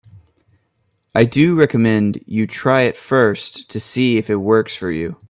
I 1.13 1.25
do 1.25 1.53
recommend 1.53 2.23
you 2.25 2.47
try 2.47 2.81
it 2.85 2.97
first 2.97 3.69
to 3.69 3.79
see 3.79 4.17
if 4.17 4.31
it 4.31 4.37
works 4.37 4.75
for 4.75 4.89
you. 4.89 5.17